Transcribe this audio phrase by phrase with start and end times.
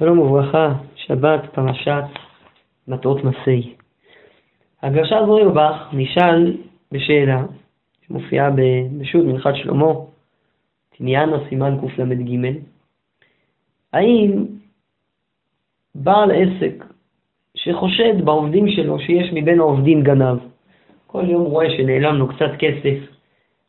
[0.00, 2.04] שלום וברכה, שבת פרשת
[2.88, 3.74] מטרות מסי.
[4.82, 6.56] הגרשת זורירבך נשאל
[6.92, 7.44] בשאלה
[8.06, 9.92] שמופיעה בשו"ת מנחת שלמה,
[10.96, 12.58] תניאנה סימן קל"ג,
[13.92, 14.44] האם
[15.94, 16.84] בעל עסק
[17.54, 20.38] שחושד בעובדים שלו שיש מבין העובדים גנב,
[21.06, 22.98] כל יום רואה שנעלם לו קצת כסף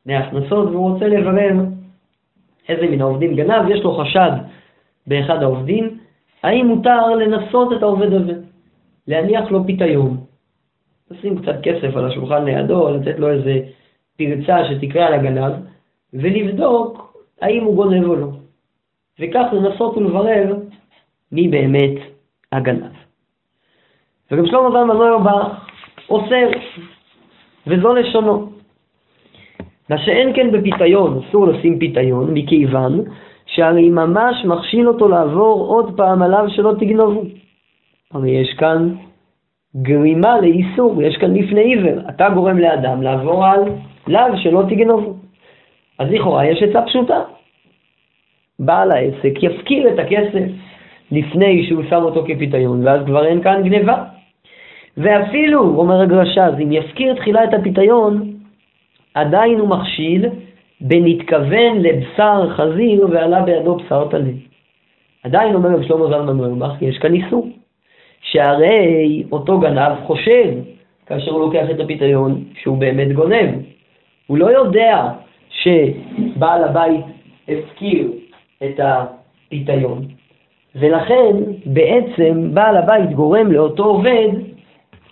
[0.06, 1.54] מהכנסות והוא רוצה לברר
[2.70, 4.32] איזה מן העובדים גנב, יש לו חשד
[5.08, 6.01] באחד העובדים,
[6.44, 8.34] האם מותר לנסות את העובד הזה,
[9.08, 10.18] להניח לו פיתיון,
[11.12, 13.60] לשים קצת כסף על השולחן לידו, לתת לו איזה
[14.18, 15.54] פרצה שתקרא על הגנב,
[16.14, 18.28] ולבדוק האם הוא גונב או לא.
[19.20, 20.56] וכך לנסות ולברר
[21.32, 22.00] מי באמת
[22.52, 22.92] הגנב.
[24.32, 25.66] וגם שלמה זלמן נוירבך
[26.10, 26.50] אוסר,
[27.68, 28.50] וזו לשונו.
[29.90, 33.04] מה שאין כן בפיתיון, אסור לשים פיתיון, מכיוון
[33.56, 37.24] שהרי ממש מכשיל אותו לעבור עוד פעם עליו שלא תגנובו.
[38.14, 38.96] הרי יש כאן
[39.76, 42.10] גרימה לאיסור, יש כאן לפני עיוור.
[42.10, 43.60] אתה גורם לאדם לעבור על
[44.08, 45.14] לאו שלא תגנובו.
[46.00, 47.20] אז לכאורה יש עצה פשוטה.
[48.60, 50.52] בעל העסק יפקיר את הכסף
[51.12, 54.04] לפני שהוא שם אותו כפיתיון, ואז כבר אין כאן גניבה.
[54.98, 58.34] ואפילו, אומר הגרש"ז, אם יפקיר תחילה את הפיתיון,
[59.14, 60.26] עדיין הוא מכשיל
[60.82, 64.32] בנתכוון לבשר חזיר ועלה בידו בשר טלה.
[65.24, 67.48] עדיין אומר רב שלמה זלמן נוירבך, יש כאן איסור.
[68.22, 70.54] שהרי אותו גנב חושב,
[71.06, 73.50] כאשר הוא לוקח את הפיתיון, שהוא באמת גונב.
[74.28, 75.08] הוא לא יודע
[75.50, 77.06] שבעל הבית
[77.48, 78.12] הפקיר
[78.64, 80.06] את הפיתיון.
[80.76, 81.36] ולכן
[81.66, 84.30] בעצם בעל הבית גורם לאותו עובד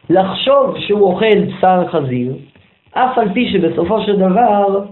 [0.10, 2.34] לחשוב שהוא אוכל בשר חזיר,
[2.92, 4.86] אף על פי שבסופו של דבר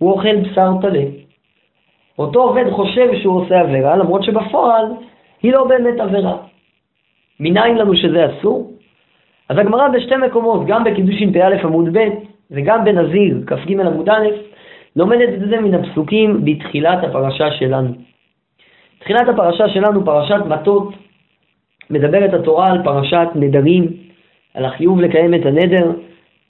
[0.00, 1.02] הוא אוכל בשר טלה.
[2.18, 4.86] אותו עובד חושב שהוא עושה עבירה, למרות שבפועל
[5.42, 6.36] היא לא באמת עבירה.
[7.40, 8.72] מניין לנו שזה אסור?
[9.48, 12.08] אז הגמרא בשתי מקומות, גם בקידושין פ"א עמוד ב'
[12.50, 14.26] וגם בנזיר כ"ג עמוד א',
[14.96, 17.88] לומדת את זה מן הפסוקים בתחילת הפרשה שלנו.
[18.98, 20.94] תחילת הפרשה שלנו, פרשת מטות,
[21.90, 23.86] מדברת התורה על פרשת נדרים,
[24.54, 25.90] על החיוב לקיים את הנדר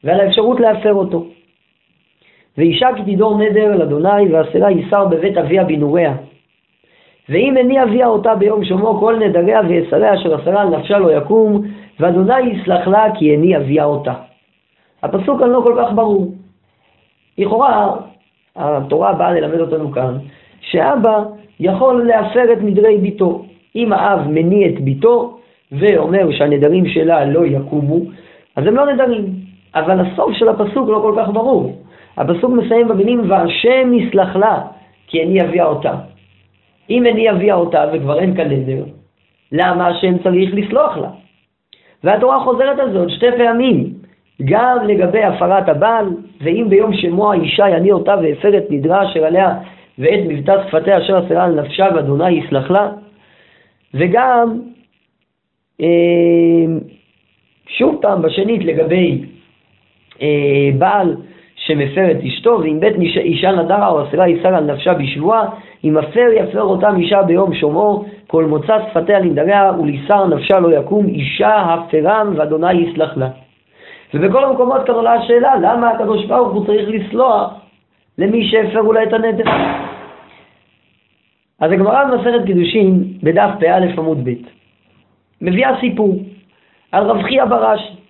[0.04, 1.26] ועל האפשרות להפר אותו.
[2.58, 6.14] ואישה כי תדור נדר אל אדוני ואסרה יסר בבית אביה בנוריה.
[7.28, 11.62] ואם איני אביה אותה ביום שומו כל נדריה ויסריה אשר אסרה על נפשה לא יקום,
[12.00, 14.14] ואדוני יסלח לה כי איני אביה אותה.
[15.02, 16.34] הפסוק כאן לא כל כך ברור.
[17.38, 17.96] לכאורה,
[18.56, 20.18] התורה באה ללמד אותנו כאן,
[20.60, 21.22] שאבא
[21.60, 23.44] יכול להפר את נדרי ביתו.
[23.76, 25.38] אם האב מניע את ביתו
[25.72, 27.98] ואומר שהנדרים שלה לא יקומו,
[28.56, 29.26] אז הם לא נדרים.
[29.74, 31.76] אבל הסוף של הפסוק לא כל כך ברור.
[32.16, 34.62] הפסוק מסיים במילים, והשם יסלח לה,
[35.06, 35.94] כי איני אביה אותה.
[36.90, 38.84] אם איני אביה אותה וכבר אין כאן נדר,
[39.52, 41.10] למה השם צריך לסלוח לה?
[42.04, 43.92] והתורה חוזרת על זה עוד שתי פעמים,
[44.44, 46.06] גם לגבי הפרת הבעל,
[46.40, 49.54] ואם ביום שמוע אישה יניע אותה והפר את נדרה אשר עליה
[49.98, 52.90] ואת מבטא שפתיה אשר אסרה על נפשה ואדוני יסלח לה,
[53.94, 54.60] וגם
[55.80, 56.66] אה,
[57.68, 59.24] שוב פעם בשנית לגבי
[60.22, 61.16] אה, בעל
[61.70, 65.46] שמפר את אשתו, ואם בית אישה נדרה או אסרה איסר על נפשה בשבועה,
[65.84, 71.06] אם הפר יפר אותם אישה ביום שומעו, כל מוצא שפתיה לנדריה וליסר נפשה לא יקום,
[71.06, 73.28] אישה הפרם ואדוני יסלח לה.
[74.14, 77.52] ובכל המקומות כאן עולה השאלה, למה הקדוש ברוך הוא צריך לסלוח
[78.18, 79.44] למי שהפר אולי את הנדר?
[81.60, 84.34] אז הגמרא במסכת קידושין, בדף פא עמוד ב',
[85.40, 86.18] מביאה סיפור
[86.92, 88.00] על רב חייא בראשי.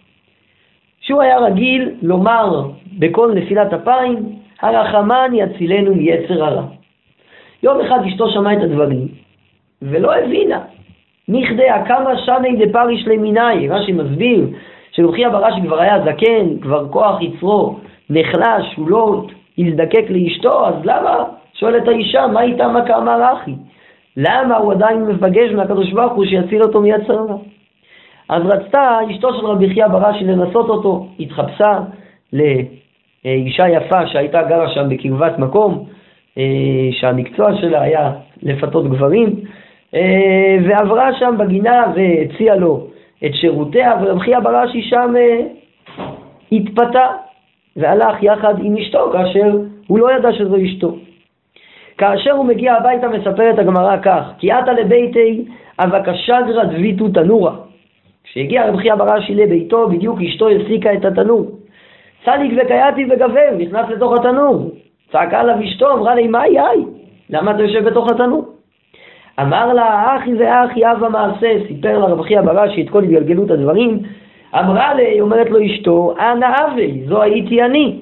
[1.00, 4.16] שהוא היה רגיל לומר בכל נפילת אפיים,
[4.62, 6.62] הרחמן יצילנו מיצר הרע.
[7.62, 9.08] יום אחד אשתו שמעה את הדברים,
[9.82, 10.60] ולא הבינה.
[11.28, 14.46] נכדיה כמה שני דפריש למיני, רש"י מסביר
[14.92, 17.78] שרוחי אברשי כבר היה זקן, כבר כוח יצרו
[18.10, 19.24] נחלש, הוא לא
[19.58, 21.24] הזדקק לאשתו, אז למה?
[21.54, 23.54] שואלת האישה, מה איתה מה כאמר אחי?
[24.16, 27.36] למה הוא עדיין מבקש מהקדוש ברוך הוא שיציל אותו מיצר הרע?
[28.28, 31.78] אז רצתה אשתו של רבי חייא בראשי לנסות אותו, התחפשה
[33.24, 35.84] לאישה יפה שהייתה גרה שם בקרבת מקום,
[36.38, 38.12] אה, שהמקצוע שלה היה
[38.42, 39.34] לפתות גברים,
[39.94, 42.86] אה, ועברה שם בגינה והציעה לו
[43.24, 45.40] את שירותיה, ורבי חייא בראשי שם אה,
[46.52, 47.06] התפתה
[47.76, 50.96] והלך יחד עם אשתו כאשר הוא לא ידע שזו אשתו.
[51.98, 55.44] כאשר הוא מגיע הביתה מספרת הגמרא כך, כי עתה לביתי
[55.78, 57.52] אבקשה גרא דביתו תנורה
[58.24, 61.59] כשהגיע רב חייא בראשי לביתו, בדיוק אשתו הפסיקה את התנור.
[62.24, 64.70] צדיק וקייתי וגבר, נכנס לתוך התנור.
[65.12, 66.84] צעקה עליו אשתו, אמרה לי, מה יאי?
[67.30, 68.44] למה אתה יושב בתוך התנור?
[69.40, 73.98] אמר לה, אחי ואחי אב המעשה, סיפר לה רב חייא ברש"י את כל התגלגלות הדברים.
[74.54, 77.98] אמרה לי, אומרת לו אשתו, אנא אבי, זו הייתי אני.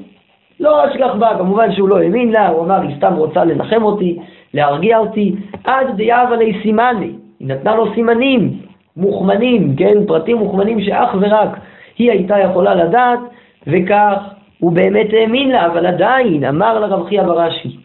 [0.61, 4.19] לא אשכח בה, כמובן שהוא לא האמין לה, הוא אמר, היא סתם רוצה לנחם אותי,
[4.55, 8.51] להרגיע אותי, עד דיאבה לי סימני, היא נתנה לו סימנים
[8.97, 11.59] מוכמנים, כן, פרטים מוכמנים שאך ורק
[11.99, 13.19] היא הייתה יכולה לדעת,
[13.69, 14.19] וכך
[14.59, 17.77] הוא באמת האמין לה, אבל עדיין, אמר לרב חייא ברש"י,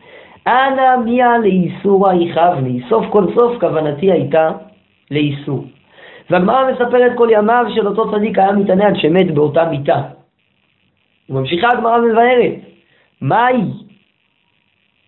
[0.48, 4.52] אנא מיה לאיסורא יכבני, סוף כל סוף כוונתי הייתה
[5.12, 5.66] לאיסור.
[6.30, 10.02] והגמרא מספרת כל ימיו של אותו צדיק היה מתענה עד שמת באותה מיטה.
[11.30, 12.54] וממשיכה הגמרא מבארת,
[13.22, 13.62] מהי?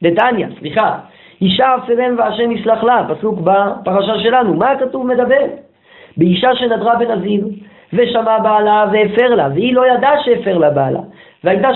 [0.03, 0.99] דתניא, סליחה,
[1.41, 5.45] אישה אפרם והשם יסלח לה, פסוק בפרשה שלנו, מה הכתוב מדבר?
[6.17, 7.47] באישה שנדרה בנזיר,
[7.95, 10.99] ושמע בעלה והפר לה, והיא לא ידעה שהפר לה בעלה,
[11.43, 11.69] והייתה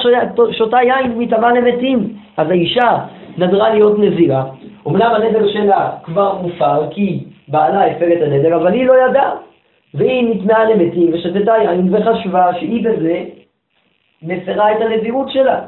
[0.51, 2.13] שותה יין מטמא למתים.
[2.38, 2.98] אז האישה
[3.38, 4.44] נדרה להיות נזירה,
[4.88, 9.31] אמנם הנדר שלה כבר מופר כי בעלה הפר את הנדר, אבל היא לא ידעה.
[9.94, 13.24] והיא נטמעה למתים ושתתה יין וחשבה שהיא בזה
[14.24, 15.62] מפרה את הנזירות שלה.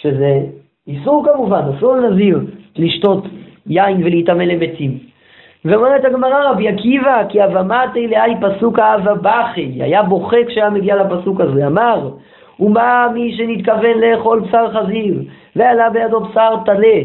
[0.00, 0.40] שזה
[0.86, 2.40] איסור כמובן, אסור לנזיר
[2.76, 3.24] לשתות
[3.66, 4.98] יין ולהיטמא למתים.
[5.64, 11.40] ואומרת הגמרא, רבי עקיבא, כי אבמתי לאי פסוק אהבה בכי, היה בוכה כשהיה מגיע לפסוק
[11.40, 12.08] הזה, אמר,
[12.60, 15.22] ומה מי שנתכוון לאכול בשר חזיר,
[15.56, 17.00] ועלה בידו בשר טלה,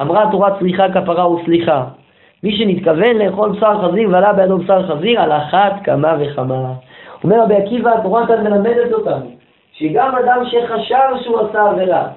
[0.00, 1.84] אמרה התורה צריכה כפרה וסליחה.
[2.42, 6.72] מי שנתכוון לאכול בשר חזיר ועלה בידו בשר חזיר, על אחת כמה וכמה.
[7.24, 9.30] אומר רבי עקיבא, התורה כאן מלמדת אותנו,
[9.72, 12.08] שגם אדם שחשב שהוא עשה עבירה,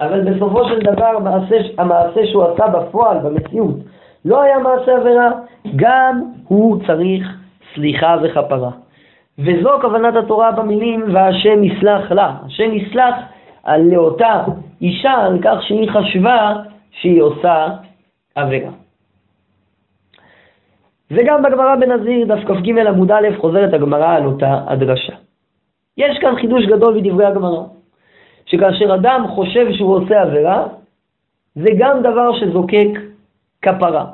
[0.00, 3.76] אבל בסופו של דבר המעשה, המעשה שהוא עשה בפועל, במציאות,
[4.24, 5.30] לא היה מעשה עבירה,
[5.76, 7.28] גם הוא צריך
[7.74, 8.70] סליחה וכפרה.
[9.38, 12.34] וזו כוונת התורה במילים והשם יסלח לה.
[12.46, 13.14] השם יסלח
[13.64, 14.44] על לאותה
[14.82, 16.52] אישה על כך שהיא חשבה
[16.90, 17.66] שהיא עושה
[18.34, 18.70] עבירה.
[21.10, 25.12] וגם בגמרא בנזיר, דף כ"ג עמוד א', חוזרת הגמרא על אותה הדרשה.
[25.96, 27.62] יש כאן חידוש גדול בדברי הגמרא,
[28.46, 30.66] שכאשר אדם חושב שהוא עושה עבירה,
[31.54, 32.88] זה גם דבר שזוקק
[33.64, 34.04] כפרה.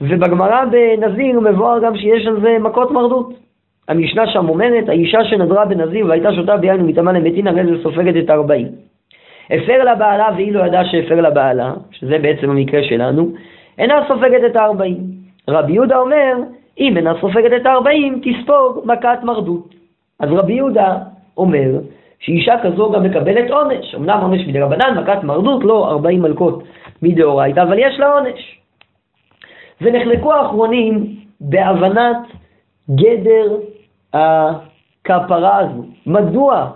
[0.00, 3.32] ובגמרא בנזיר מבואר גם שיש על זה מכות מרדות.
[3.88, 8.30] המשנה שם אומרת, האישה שנדרה בנזיר והייתה שותה ביין ומטמאה למתין, הרי זה סופגת את
[8.30, 8.68] הארבעים.
[9.50, 13.28] הפר לה בעלה והיא לא ידעה שהפר לה בעלה, שזה בעצם המקרה שלנו,
[13.78, 15.00] אינה סופגת את הארבעים.
[15.48, 16.34] רבי יהודה אומר,
[16.78, 19.74] אם אינה סופגת את הארבעים, תספוג מכת מרדות.
[20.20, 20.98] אז רבי יהודה
[21.36, 21.70] אומר
[22.18, 23.94] שאישה כזו גם מקבלת עונש.
[23.94, 26.62] אמנם עונש מדי רבנן, מכת מרדות, לא ארבעים מלכות
[27.02, 28.60] מדאורייתא, אבל יש לה עונש.
[29.80, 32.16] ונחלקו האחרונים בהבנת
[32.90, 33.56] גדר
[34.12, 35.84] הכפרה הזו.
[36.06, 36.70] מדוע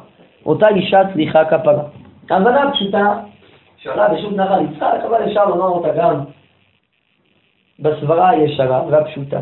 [0.47, 1.83] אותה אישה צריכה כפרה?
[2.31, 3.19] ההבנה פשוטה,
[3.77, 6.21] שעולה בשוק נחל יצחק, אבל אפשר לומר אותה גם
[7.79, 9.41] בסברה הישרה והפשוטה,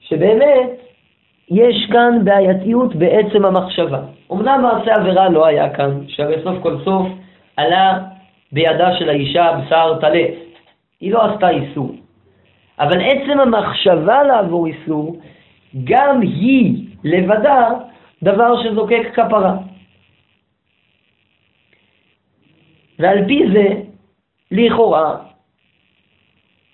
[0.00, 0.70] שבאמת
[1.50, 4.00] יש כאן בעייתיות בעצם המחשבה.
[4.32, 7.06] אמנם מעשה עבירה לא היה כאן, שהרי סוף כל סוף
[7.56, 7.98] עלה
[8.52, 10.34] בידה של האישה בשר טלף.
[11.00, 11.94] היא לא עשתה איסור.
[12.78, 15.20] אבל עצם המחשבה לעבור איסור,
[15.84, 17.68] גם היא לבדה
[18.22, 19.56] דבר שזוקק כפרה.
[22.98, 23.68] ועל פי זה,
[24.50, 25.16] לכאורה,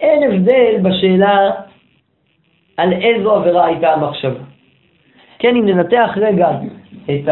[0.00, 1.50] אין הבדל בשאלה
[2.76, 4.47] על איזו עבירה הייתה המחשבה.
[5.38, 6.48] כן, אם ננתח רגע
[7.04, 7.28] את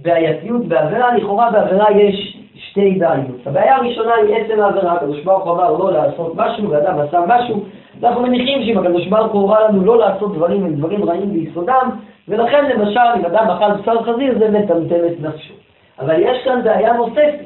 [0.00, 3.46] הבעייתיות בעבירה, לכאורה בעבירה יש שתי בעיות.
[3.46, 7.64] הבעיה הראשונה היא עצם העבירה, הקדוש ברוך הוא אמר לא לעשות משהו, ואדם עשה משהו,
[8.00, 11.90] ואנחנו מניחים שאם הקדוש ברוך הוא הורה לנו לא לעשות דברים הם דברים רעים ביסודם,
[12.28, 15.54] ולכן למשל אם אדם אכל בשר חזיר זה מטמטם את נפשו.
[15.98, 17.44] אבל יש כאן בעיה נוספת,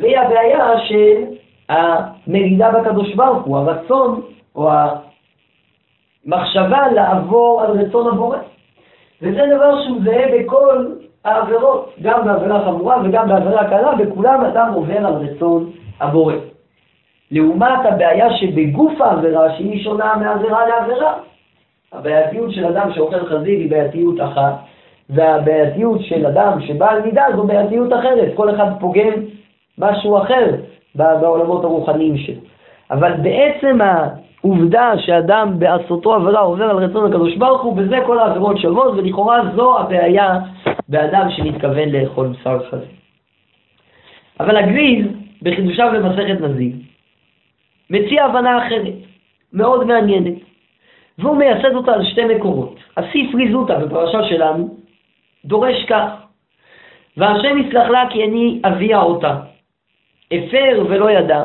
[0.00, 1.24] והיא הבעיה של
[1.68, 4.20] המרידה בקדוש ברוך הוא, הרצון
[4.56, 4.70] או
[6.26, 8.38] המחשבה לעבור על רצון הבורא.
[9.22, 10.86] וזה דבר שהוא זהה בכל
[11.24, 16.34] העבירות, גם בעבירה חמורה וגם בעבירה קלה, בכולם אדם עובר על רצון הבורא.
[17.30, 21.14] לעומת הבעיה שבגוף העבירה, שהיא שונה מעבירה לעבירה.
[21.92, 24.54] הבעייתיות של אדם שאוכל חזיר היא בעייתיות אחת,
[25.10, 28.32] והבעייתיות של אדם שבעל מידה זו בעייתיות אחרת.
[28.34, 29.12] כל אחד פוגם
[29.78, 30.46] משהו אחר
[30.94, 32.40] בעולמות הרוחניים שלו.
[32.90, 33.78] אבל בעצם
[34.44, 39.40] העובדה שאדם בעשותו עבירה עובר על רצון הקדוש ברוך הוא, בזה כל העבירות שוות, ולכאורה
[39.56, 40.38] זו הבעיה
[40.88, 42.86] באדם שמתכוון לאכול בשר חזיר.
[44.40, 45.06] אבל הגריז,
[45.42, 46.72] בחידושיו במסכת נזיר,
[47.90, 48.94] מציע הבנה אחרת,
[49.52, 50.34] מאוד מעניינת,
[51.18, 52.76] והוא מייסד אותה על שתי מקורות.
[52.96, 54.76] הסיפרי זוטה בפרשה שלנו
[55.44, 56.10] דורש כך,
[57.16, 59.40] והשם יסלח לה כי אני אביה אותה.
[60.32, 61.44] הפר ולא ידע,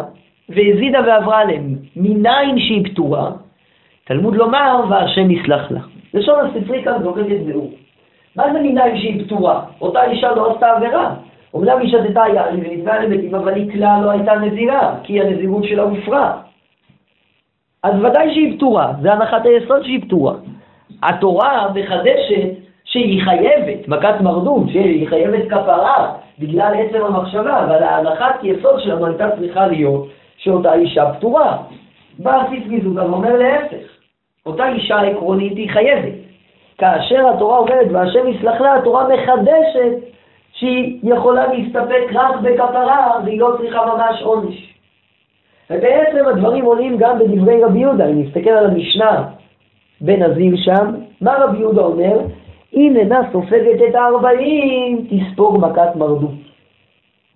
[0.50, 3.32] והזידה ועברה עליהם, מניין שהיא פטורה,
[4.06, 5.80] תלמוד לומר והשם יסלח לה.
[6.14, 7.72] לשון הספרי כאן זוכרת ביאור.
[8.36, 9.62] מה זה מניין שהיא פטורה?
[9.82, 11.14] אותה אישה לא עשתה עבירה.
[11.54, 15.84] אומנם היא שתתה יין ונתבעה למתים, אבל היא כלל לא הייתה נזירה, כי הנזירות שלה
[15.84, 16.38] הופרה.
[17.84, 20.34] אז ודאי שהיא פטורה, זה הנחת היסוד שהיא פטורה.
[21.04, 22.50] התורה מחדשת
[22.86, 29.30] שהיא חייבת, מכת מרדות, שהיא חייבת כפרה בגלל עצם המחשבה, אבל ההנחת יסוד שלנו הייתה
[29.40, 30.08] צריכה להיות
[30.48, 31.58] שאותה אישה פטורה.
[32.20, 33.88] בא הספריזות ואומר להפך,
[34.46, 36.14] אותה אישה עקרונית היא חייבת.
[36.78, 39.98] כאשר התורה אומרת והשם יסלח לה, התורה מחדשת
[40.52, 44.74] שהיא יכולה להסתפק רק בכפרה והיא לא צריכה ממש עונש.
[45.70, 49.24] ובעצם הדברים עולים גם בדברי רבי יהודה, אם נסתכל על המשנה
[50.02, 52.20] בנזיר שם, מה רבי יהודה אומר?
[52.74, 56.47] אם אינה סופגת את הארבעים, תספוג מכת מרדות.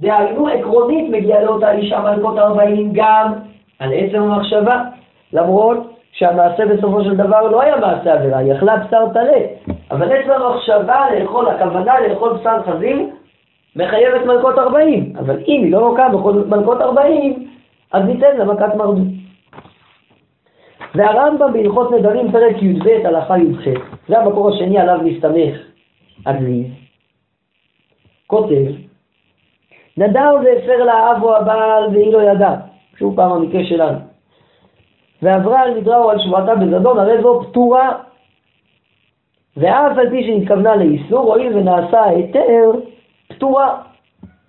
[0.02, 3.34] דהיינו, עקרונית מגיעה לאותה אישה מלכות ארבעים גם
[3.80, 4.84] על עצם המחשבה,
[5.34, 5.78] למרות
[6.12, 9.40] שהמעשה בסופו של דבר לא היה מעשה עבירה, היא אכלה בשר טלה,
[9.92, 13.00] אבל עצם המחשבה לאכול, הכוונה לאכול בשר חזיר,
[13.76, 16.08] מחייבת מלכות ארבעים, אבל אם היא לא לוקה
[16.48, 17.48] מלכות ארבעים,
[17.92, 19.08] אז ניתן לה מכת מרדות.
[20.96, 23.62] והרמב"ם בהלכות נדרים, פרק י"ב, הלכה י"ח,
[24.08, 25.58] זה המקור השני עליו מסתמך
[26.26, 26.66] הגריז,
[28.28, 28.91] כותב,
[30.02, 32.56] נדר והפר לה אבו הבעל והיא לא ידעה,
[33.00, 33.98] שוב פעם המקרה שלנו.
[35.22, 37.92] ועברה על נדרה או על שבועתה בזדון, הרי זו פטורה.
[39.58, 42.72] ואף על פי שנתכוונה לאיסור, הואיל ונעשה היתר,
[43.28, 43.82] פטורה.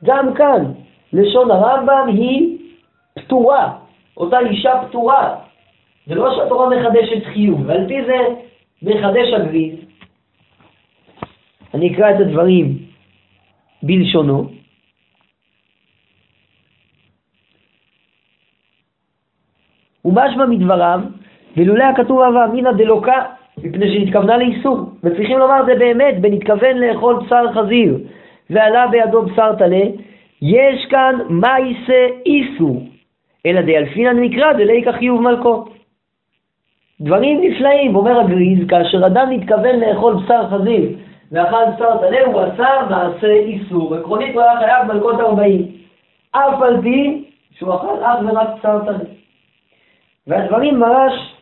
[0.05, 0.73] גם כאן,
[1.13, 2.59] לשון הרמב"ם היא
[3.15, 3.73] פטורה,
[4.17, 5.37] אותה אישה פטורה.
[6.07, 8.19] זה לא שהתורה מחדשת חיוב, ועל פי זה
[8.83, 9.75] מחדש הגריז.
[11.75, 12.79] אני אקרא את הדברים
[13.83, 14.45] בלשונו.
[20.05, 21.01] ומשמע מדבריו,
[21.57, 23.23] ולולא הכתוב הווה אמינא דלוקה,
[23.59, 24.79] מפני שנתכוונה לאיסור.
[25.05, 27.99] וצריכים לומר זה באמת, בנתכוון לאכול בשר חזיר,
[28.51, 29.85] ועלה בידו בשר טלה,
[30.43, 32.83] יש כאן מייסה איסור,
[33.47, 35.69] אלא דאלפינן נקרא דליקה חיוב מלכות.
[37.01, 40.91] דברים נפלאים, אומר הגריז, כאשר אדם מתכוון לאכול בשר חזיר
[41.33, 43.95] ואכל בשר טלה, הוא עשה מעשה איסור.
[43.95, 45.67] עקרונית הוא היה חייב מלכות ארבעים.
[46.33, 47.25] אף על פי
[47.59, 49.22] שהוא אכל אך ורק בשר טלה.
[50.27, 51.35] והדברים מרש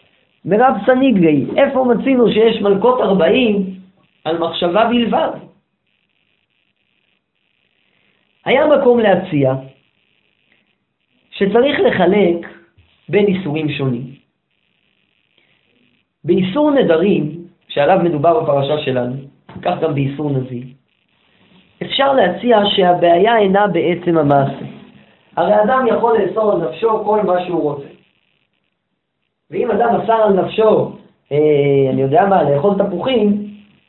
[0.45, 3.75] מרב סניגרי, איפה מצינו שיש מלכות ארבעים
[4.25, 5.31] על מחשבה בלבד?
[8.45, 9.55] היה מקום להציע
[11.31, 12.49] שצריך לחלק
[13.09, 14.15] בין איסורים שונים.
[16.25, 19.17] באיסור נדרים, שעליו מדובר בפרשה שלנו,
[19.63, 20.65] כך גם באיסור נזיר,
[21.83, 24.67] אפשר להציע שהבעיה אינה בעצם המעשה.
[25.37, 27.90] הרי אדם יכול לאסור על נפשו כל מה שהוא רוצה.
[29.51, 30.93] ואם אדם אסר על נפשו,
[31.33, 33.47] אה, אני יודע מה, לאכול תפוחים,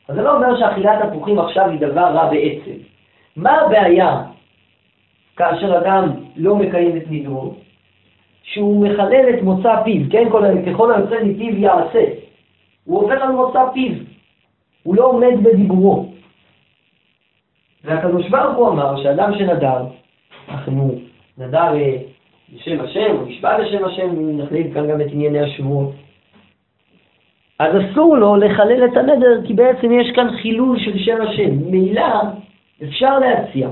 [0.08, 2.82] אז זה לא אומר שאכילת תפוחים עכשיו היא דבר רע בעצם.
[3.36, 4.22] מה הבעיה
[5.36, 7.54] כאשר אדם לא מקיים את נדרו?
[8.42, 10.28] שהוא מחלל את מוצא פיו, כן?
[10.66, 12.04] ככל היוצא מפיו יעשה.
[12.84, 13.92] הוא עובר על מוצא פיו,
[14.82, 16.06] הוא לא עומד בדיבורו.
[17.84, 19.84] והקדוש ברוך הוא אמר שאדם שנדר,
[20.48, 20.94] אנחנו
[21.38, 21.74] נדר
[22.52, 25.92] בשם השם, או נשבע בשם השם, נחליט כאן גם את ענייני השבועות.
[27.58, 31.50] אז אסור לו לחלל את הנדר, כי בעצם יש כאן חילול של שם השם.
[31.50, 32.06] ממילא
[32.82, 33.68] אפשר להציע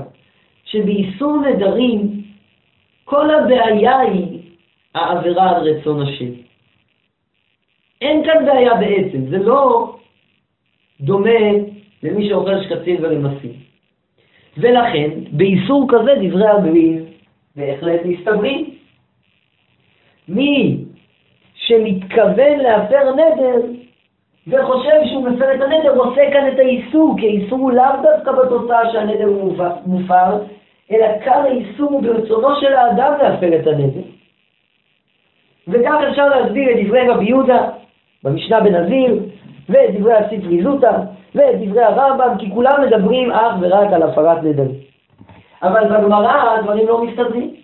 [0.65, 2.21] שבאיסור נדרים,
[3.05, 4.39] כל הבעיה היא
[4.95, 6.31] העבירה על רצון השם.
[8.01, 9.95] אין כאן בעיה בעצם, זה לא
[11.01, 11.39] דומה
[12.03, 13.53] למי שאוכל שקצין ולמסים.
[14.57, 17.10] ולכן, באיסור כזה דברי הגריז
[17.55, 18.69] בהחלט מסתברים.
[20.27, 20.77] מי
[21.55, 23.61] שמתכוון להפר נדר
[24.47, 28.91] וחושב שהוא מפר את הנדר, עושה כאן את האיסור, כי האיסור הוא לאו דווקא בתוצאה
[28.91, 29.55] שהנדר הוא
[29.85, 30.37] מופר,
[30.91, 34.01] אלא כאן האיסור הוא ברצונו של האדם להפר את הנדר.
[35.67, 37.69] וכך אפשר להסביר את דברי רבי יהודה
[38.23, 39.19] במשנה בנזיר,
[39.69, 40.91] ואת דברי הספרי זוטה,
[41.35, 44.90] ואת דברי הרמב"ם, כי כולם מדברים אך ורק על הפרת נדרים.
[45.63, 47.55] אבל בגמרא הדברים לא מסתדרים.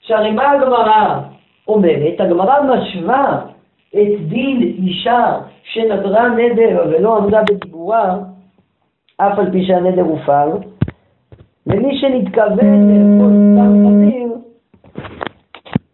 [0.00, 1.20] שהרי מה הגמרא
[1.68, 2.20] אומרת?
[2.20, 3.40] הגמרא משווה
[3.88, 8.18] את דין אישה שנדרה נדר ולא עמדה בדיבורה,
[9.16, 10.56] אף על פי שהנדר הופר,
[11.66, 14.28] למי שנתכוון לאכול בשר חזיר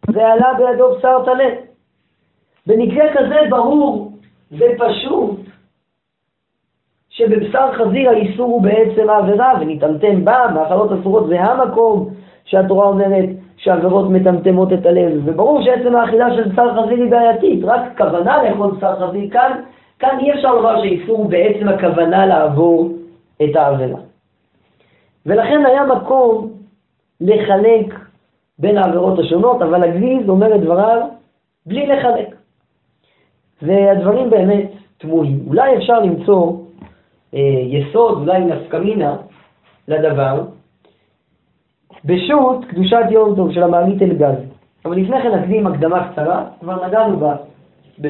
[0.09, 1.51] ועלה בידו בשר טלה.
[2.67, 4.13] במקרה כזה ברור
[4.53, 5.41] ופשוט
[7.13, 12.09] שבבשר חזיר האיסור הוא בעצם העבירה, ונטמטם בה, מאכלות אסורות זה המקום
[12.45, 17.81] שהתורה אומרת שעבירות מטמטמות את הלב, וברור שעצם האכילה של בשר חזיר היא בעייתית, רק
[17.99, 19.61] כוונה לאכול בשר חזיר כאן,
[19.99, 22.89] כאן אי אפשר לומר שאיסור בעצם הכוונה לעבור
[23.43, 23.99] את העבירה.
[25.27, 26.49] ולכן היה מקום
[27.21, 27.95] לחלק
[28.59, 31.01] בין העבירות השונות, אבל הגליז אומר את דבריו
[31.67, 32.35] בלי לחלק.
[33.63, 35.39] והדברים באמת תמוהים.
[35.49, 36.53] אולי אפשר למצוא
[37.33, 39.17] יסוד, אולי נפקמינה
[39.89, 40.43] לדבר,
[42.05, 44.37] בשו"ת קדושת יום טוב של המעלית אלגז.
[44.85, 47.35] אבל לפני כן נקדים הקדמה קצרה, כבר נגענו בה
[48.01, 48.09] ב,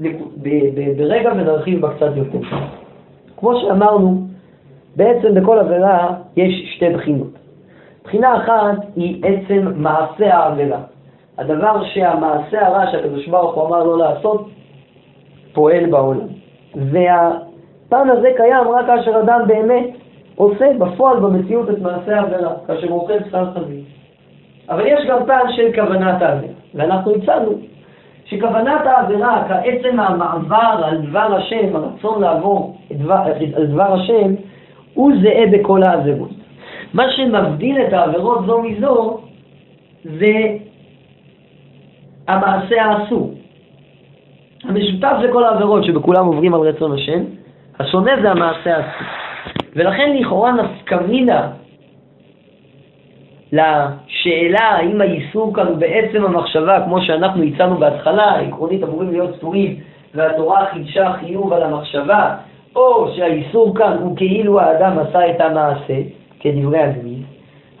[0.00, 0.08] ב,
[0.42, 0.48] ב,
[0.98, 2.38] ברגע ונרחיב בה קצת יותר.
[3.36, 4.26] כמו שאמרנו,
[4.96, 7.32] בעצם בכל עבירה יש שתי בחינות.
[8.04, 10.80] בחינה אחת היא עצם מעשה העבירה.
[11.38, 14.48] הדבר שהמעשה הרע שהקדוש ברוך הוא אמר לא לעשות,
[15.52, 16.26] פועל בעולם.
[17.90, 19.86] והפן הזה קיים רק כאשר אדם באמת
[20.36, 23.80] עושה בפועל במציאות את מעשה העבירה, כאשר הוא אוכל בשר חזיר.
[24.68, 27.52] אבל יש גם פן של כוונת העבירה, ואנחנו הצענו
[28.24, 33.18] שכוונת העבירה, כעצם המעבר על דבר השם, הרצון לעבור דבר,
[33.56, 34.34] על דבר השם,
[34.94, 36.30] הוא זהה בכל העבירות.
[36.94, 39.20] מה שמבדיל את העבירות זו מזו
[40.04, 40.32] זה
[42.28, 43.34] המעשה האסור.
[44.64, 47.24] המשותף זה כל העבירות שבכולם עוברים על רצון השם,
[47.80, 49.08] השונה זה המעשה האסור.
[49.76, 51.48] ולכן לכאורה נפקמינה
[53.52, 59.76] לשאלה האם האיסור כאן הוא בעצם המחשבה, כמו שאנחנו הצענו בהתחלה, עקרונית אמורים להיות ספורים,
[60.14, 62.34] והתורה חידשה חיוב על המחשבה,
[62.76, 65.94] או שהאיסור כאן הוא כאילו האדם עשה את המעשה,
[66.40, 67.22] כדברי הגמיל,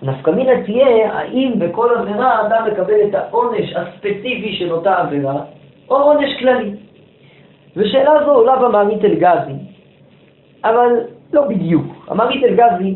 [0.02, 5.36] נפקמינה תהיה האם בכל עבירה האדם מקבל את העונש הספציפי של אותה עבירה,
[5.90, 6.70] או עונש כללי.
[7.76, 9.52] ושאלה זו עולה במעמית אלגזי,
[10.70, 10.88] אבל
[11.32, 11.86] לא בדיוק.
[12.08, 12.94] המעמית אלגזי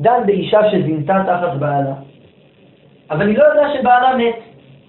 [0.00, 1.94] דן באישה שזינתה תחת בעלה,
[3.10, 4.34] אבל היא לא ידעה שבעלה מת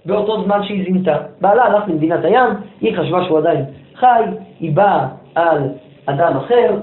[0.06, 1.16] באותו זמן שהיא זינתה.
[1.40, 4.22] בעלה הלך למדינת הים, היא חשבה שהוא עדיין חי,
[4.60, 5.68] היא באה על
[6.06, 6.76] אדם אחר,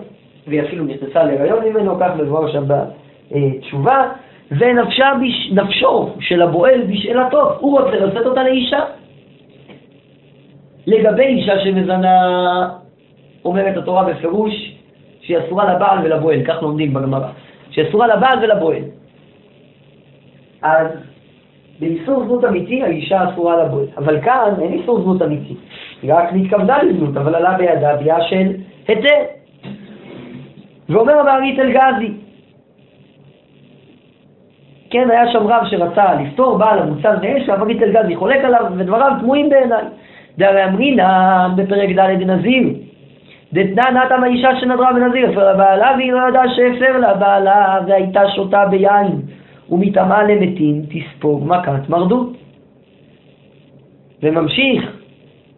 [0.47, 4.11] והיא אפילו נכנסה להיריון ממנו, כך מבואר שם בתשובה,
[4.51, 8.79] ונפשו של הבועל בשאלתו, הוא רוצה לשאת אותה לאישה.
[10.87, 12.69] לגבי אישה שמזנה,
[13.45, 14.75] אומרת התורה בפירוש,
[15.25, 17.27] שהיא אסורה לבעל ולבועל, כך לומדים בגמרא,
[17.69, 18.83] שהיא אסורה לבעל ולבועל.
[20.61, 20.87] אז
[21.79, 25.55] באיסור זנות אמיתי האישה אסורה לבועל, אבל כאן אין איסור זנות אמיתי,
[26.01, 28.51] היא רק נתכוונה לזנות, אבל עלה בידה ביאה של
[28.87, 29.09] היתר.
[30.89, 32.11] ואומר המערית אלגזי,
[34.89, 39.49] כן, היה שם רב שרצה לפתור בעל המוצר מאש, והמערית אלגזי חולק עליו, ודבריו תמוהים
[39.49, 39.83] בעיניי.
[40.37, 42.73] דהרי אמרינן בפרק ד' נזיר,
[43.53, 48.65] דתנא נתן האישה שנדרה בנזיר, הפר לבעלה והיא לא ידעה שהפר לה בעלה והייתה שותה
[48.65, 49.21] ביין
[49.69, 52.33] ומטמאה למתים תספוג מכת מרדות.
[54.23, 54.91] וממשיך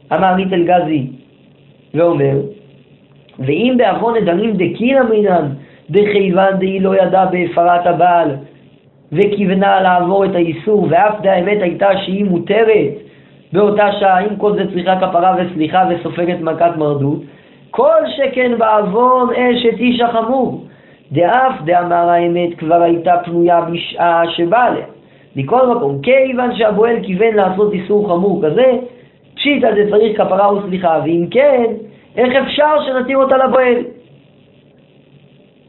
[0.10, 1.08] המעמית אלגזי
[1.94, 2.42] ואומר
[3.40, 5.48] ואם בעוון נדרים דקינא מינן
[5.90, 8.32] דכיוון דהי לא ידעה בהפרת הבעל
[9.12, 12.94] וכיוונה לעבור את האיסור ואף דה האמת הייתה שהיא מותרת
[13.54, 17.22] באותה שעה, אם כל זה צריכה כפרה וסליחה וסופגת מכת מרדות,
[17.72, 20.66] כל שכן בעוון אשת איש החמור,
[21.12, 24.86] דאף דאמר האמת כבר הייתה פנויה בשעה שבא עליה.
[25.36, 28.72] מכל מקום, כיוון שהבועל כיוון לעשות איסור חמור כזה,
[29.36, 31.66] פשיטא זה צריך כפרה וסליחה, ואם כן,
[32.18, 33.76] איך אפשר שנתיר אותה לבועל?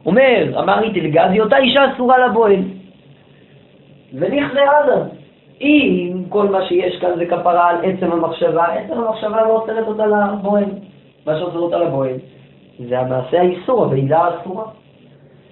[0.07, 2.61] אומר, אמר לי תלגזי, אותה אישה אסורה לבועל.
[4.15, 5.03] ונכזה אדם.
[5.61, 10.07] אם כל מה שיש כאן זה כפרה על עצם המחשבה, עצם המחשבה לא אוסרת אותה
[10.07, 10.65] לבועל.
[11.29, 12.15] מה שאוסר אותה לבועל
[12.89, 14.65] זה המעשה האיסור, הוועידה האסורה.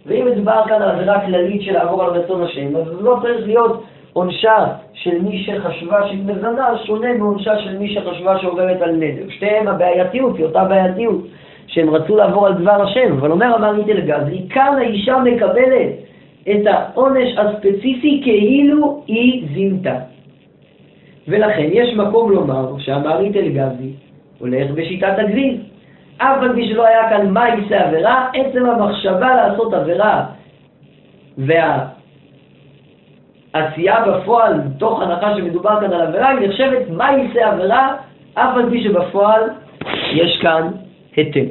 [0.06, 3.82] ואם מדובר כאן על עבירה כללית של לעבור על רצון השם, אז לא צריך להיות
[4.12, 9.30] עונשה של מי שחשבה שהיא מזנה שונה מעונשה של מי שחשבה שעוברת על נדר.
[9.30, 11.26] שתיהם הבעייתיות היא אותה בעייתיות,
[11.66, 15.92] שהם רצו לעבור על דבר השם, אבל אומר אמר ניטל גזי, כאן האישה מקבלת
[16.50, 19.98] את העונש הספציפי כאילו היא זינתה.
[21.28, 24.05] ולכן יש מקום לומר שהמערית אלגזי
[24.38, 25.60] הולך בשיטת הגביל.
[26.18, 30.24] אף על פי שלא היה כאן מה יישא עבירה, עצם המחשבה לעשות עבירה
[33.54, 37.96] והעשייה בפועל, תוך הנחה שמדובר כאן על עבירה, היא נחשבת מה יישא עבירה,
[38.34, 39.42] אף על פי שבפועל
[40.12, 40.70] יש כאן
[41.16, 41.46] היתר.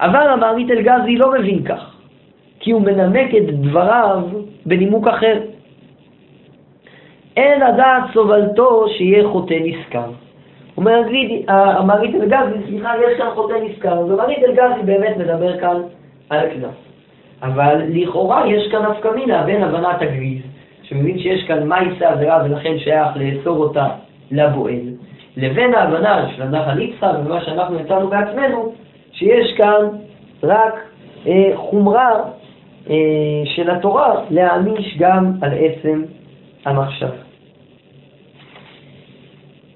[0.00, 1.92] אבל המערית אלגזי לא מבין כך.
[2.62, 4.22] כי הוא מנמק את דבריו
[4.66, 5.40] בנימוק אחר.
[7.36, 10.10] אין הדעת סובלתו שיהיה חוטא נשכר.
[10.76, 11.02] אומר
[11.48, 15.76] המרית אלגזי, סליחה, יש כאן חוטא נשכר, ומרית אלגזי באמת מדבר כאן
[16.30, 16.74] על הקנס.
[17.42, 20.42] אבל לכאורה יש כאן נפקא מינה בין הבנת הגריז,
[20.82, 23.86] שמבין שיש כאן מייסה עבירה ולכן שייך לאסור אותה
[24.30, 24.80] לבועל,
[25.36, 28.72] לבין ההבנה של הנחל יצחק ומה שאנחנו יצאנו בעצמנו,
[29.12, 29.88] שיש כאן
[30.42, 30.74] רק
[31.26, 32.20] אה, חומרה
[32.90, 32.94] אה,
[33.44, 36.02] של התורה להעניש גם על עצם
[36.64, 37.31] המחשב.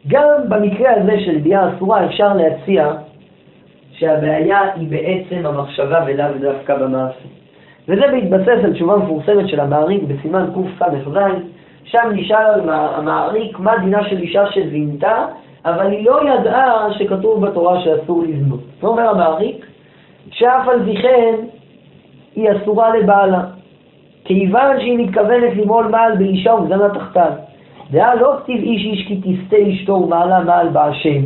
[0.08, 2.92] גם במקרה הזה של ביאה אסורה אפשר להציע
[3.92, 7.26] שהבעיה היא בעצם המחשבה ולאו דווקא במעשה.
[7.88, 11.18] וזה בהתבסס על תשובה מפורסמת של המעריק בסימן קס"ז,
[11.84, 15.26] שם נשאל המעריק מה דינה של אישה שזינתה,
[15.64, 18.60] אבל היא לא ידעה שכתוב בתורה שאסור לזנות.
[18.74, 19.66] זאת אומר המעריק,
[20.30, 21.34] שאף על פי כן
[22.36, 23.40] היא אסורה לבעלה,
[24.24, 27.32] כיוון שהיא מתכוונת למעול מעל באישה ומזנה תחתיו.
[27.90, 31.22] דעה לא כתיב איש איש כי תסטה אשתו ומעלה מעל בהשם,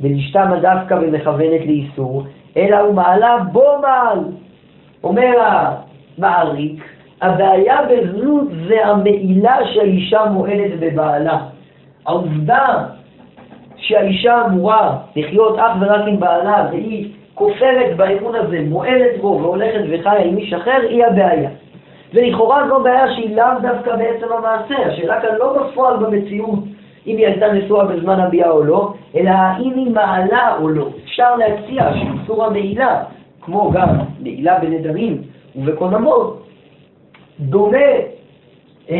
[0.00, 2.24] ולשתמה דווקא ומכוונת לאיסור,
[2.56, 4.18] אלא הוא מעלה בו מעל.
[5.04, 5.32] אומר
[6.18, 6.84] המעריק,
[7.22, 11.38] הבעיה בזנות זה המעילה שהאישה מועלת בבעלה.
[12.06, 12.84] העובדה
[13.76, 20.24] שהאישה אמורה לחיות אך ורק עם בעלה והיא כופרת באמון הזה, מועלת בו והולכת וחיה
[20.24, 21.50] עם איש אחר, היא הבעיה.
[22.14, 26.58] ולכאורה זו בעיה שהיא לאו דווקא בעצם המעשה, השאלה כאן לא בפועל במציאות
[27.06, 30.88] אם היא הייתה נשואה בזמן הביאה או לא, אלא האם היא מעלה או לא.
[31.04, 33.02] אפשר להציע שאיסור המעילה,
[33.40, 33.88] כמו גם
[34.20, 35.22] מעילה בנדרים
[35.56, 36.46] ובקונמות,
[37.40, 37.78] דומה
[38.90, 38.96] אה,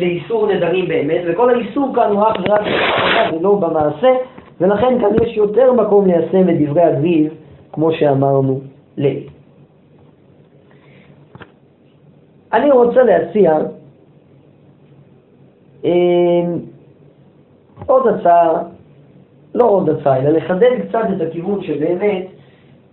[0.00, 4.08] לאיסור נדרים באמת, וכל האיסור כאן הוא אך ורק במעשה ולא במעשה,
[4.60, 7.34] ולכן כאן יש יותר מקום ליישם את דברי הגביב,
[7.72, 8.60] כמו שאמרנו
[8.96, 9.39] לעיל.
[12.52, 13.58] אני רוצה להציע
[15.84, 15.90] אה,
[17.86, 18.62] עוד הצעה,
[19.54, 22.26] לא עוד הצעה, אלא לחדד קצת את הכיוון שבאמת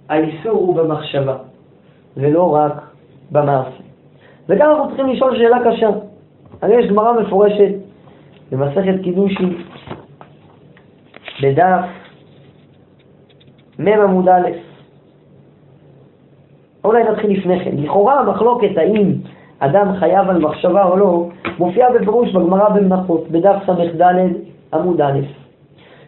[0.09, 1.37] האיסור הוא במחשבה,
[2.17, 2.73] ולא רק
[3.31, 3.83] במעשה.
[4.49, 5.89] וגם אנחנו צריכים לשאול שאלה קשה.
[6.61, 7.71] הרי יש גמרא מפורשת
[8.51, 9.57] במסכת קידושי,
[11.43, 11.85] בדף
[13.79, 14.49] מ' עמוד א'.
[16.85, 17.77] אולי נתחיל לפני כן.
[17.77, 19.13] לכאורה המחלוקת האם
[19.59, 21.27] אדם חייב על מחשבה או לא,
[21.59, 24.01] מופיעה בפירוש בגמרא במנחות, בדף ס"ד
[24.73, 25.19] עמוד א'.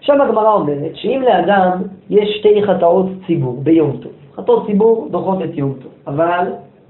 [0.01, 1.71] שם הגמרא אומרת שאם לאדם
[2.09, 6.45] יש שתי חטאות ציבור ביום טוב, חטאות ציבור דוחות את יום טוב, אבל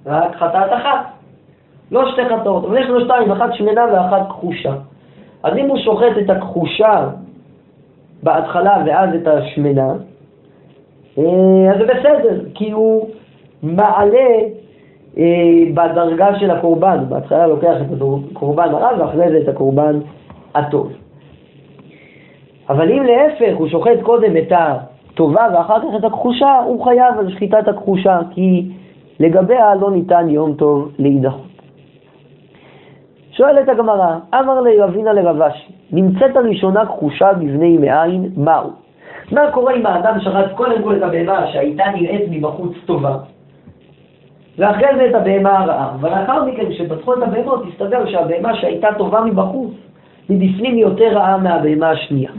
[0.06, 1.06] רק חטאת אחת,
[1.92, 4.74] לא שתי חטאות, אבל יש לו שתיים, אחת שמנה ואחת כחושה.
[5.44, 7.10] אז אם הוא שוחט את הכחושה
[8.24, 9.94] בהתחלה ואז את השמנה,
[11.18, 13.10] אה, אז זה בסדר, כי הוא
[13.64, 14.30] מעלה
[15.74, 20.00] בדרגה של הקורבן, בהתחלה לוקח את הקורבן הרע ואחרי זה את הקורבן
[20.56, 20.92] הטוב.
[22.70, 27.32] אבל אם להפך, הוא שוחט קודם את הטובה ואחר כך את הכחושה, הוא חייב על
[27.32, 28.72] שחיטת הכחושה, כי
[29.20, 31.50] לגביה לא ניתן יום טוב להידחות.
[33.32, 38.70] שואלת הגמרא, אמר לי רבינה לרבשי, נמצאת הראשונה כחושה בבני מאין, מהו?
[39.32, 43.18] מה קורה אם האדם שחט קודם כל את הבהמה שהייתה נראית מבחוץ טובה,
[44.60, 49.72] ואחרי זה את הבהמה הרעה, ולאחר מכן כשפתחו את הבהמות הסתבר שהבהמה שהייתה טובה מבחוץ,
[50.30, 52.32] מבפנים היא יותר רעה מהבהמה השנייה.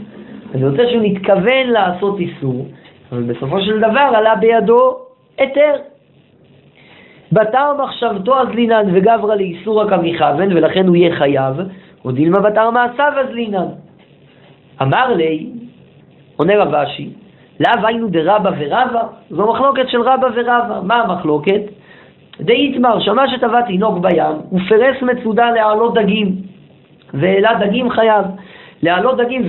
[0.55, 2.65] אני רוצה שהוא מתכוון לעשות איסור,
[3.11, 4.97] אבל בסופו של דבר עלה בידו
[5.37, 5.73] היתר.
[7.31, 11.55] בתר מחשבתו אז לינן וגברא לאיסור רק המכוון, ולכן הוא יהיה חייב,
[12.05, 13.67] או דילמה בתר מעשיו אז לינן.
[14.81, 15.49] אמר לי,
[16.37, 16.73] עונה רב
[17.59, 19.01] לאו היינו דרבא ורבא?
[19.29, 20.79] זו מחלוקת של רבא ורבא.
[20.83, 21.80] מה המחלוקת?
[22.39, 26.35] דאיתמר, שמע שטבע תינוק בים, ופרס מצודה להעלות דגים,
[27.13, 28.25] והעלה דגים חייב.
[28.83, 29.47] להעלות דגים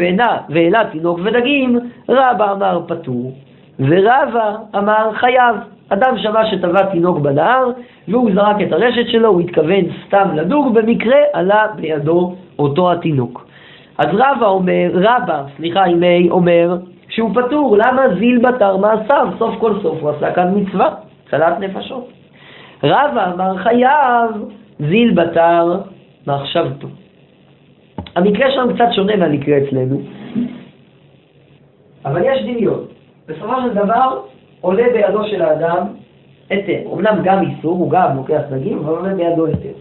[0.49, 3.33] והעלה תינוק ודגים, רבא אמר פטור,
[3.81, 5.57] ורבא אמר חייב.
[5.89, 7.71] אדם שמע שטבע תינוק בנהר,
[8.09, 13.47] והוא זרק את הרשת שלו, הוא התכוון סתם לדוג, במקרה עלה בידו אותו התינוק.
[13.99, 16.77] אז רבא אומר, רבא, סליחה, אימי, אומר
[17.09, 19.29] שהוא פטור, למה זיל בתר מעשיו?
[19.39, 20.89] סוף כל סוף הוא עשה כאן מצווה,
[21.31, 22.22] צלת נפשות.
[22.85, 24.31] רבא אמר חייב,
[24.79, 25.81] זיל בתר
[26.27, 26.89] מחשבתו.
[28.17, 30.01] המקרה שלנו קצת שונה מהמקרה אצלנו,
[32.05, 32.85] אבל יש דמיון.
[33.29, 34.21] בסופו של דבר
[34.61, 35.87] עולה בידו של האדם
[36.51, 36.93] היתר.
[36.93, 39.73] אמנם גם איסור, הוא גם לוקח דגים, אבל עולה בידו היתר.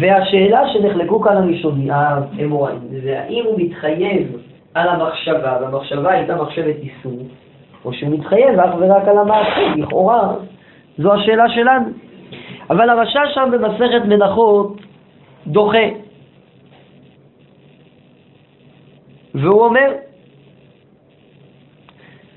[0.00, 4.36] והשאלה שנחלקו כאן הראשוני, האמוראים, זה האם הוא מתחייב
[4.74, 7.18] על המחשבה, והמחשבה הייתה מחשבת איסור,
[7.84, 10.34] או שהוא מתחייב אך ורק על המעשה, לכאורה
[10.98, 11.86] זו השאלה שלנו.
[12.70, 14.80] אבל הרשע שם במסכת מנחות
[15.46, 15.86] דוחה.
[19.34, 19.92] והוא אומר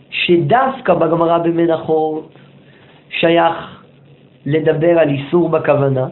[0.09, 2.33] שדווקא בגמרא במנחות
[3.09, 3.83] שייך
[4.45, 6.07] לדבר על איסור בכוונה,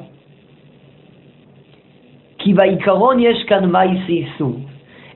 [2.38, 4.56] כי בעיקרון יש כאן מייס איסור,